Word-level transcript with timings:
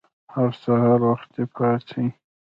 هر 0.33 0.51
سهار 0.63 0.99
وختي 1.09 1.43
پاڅئ! 1.55 2.05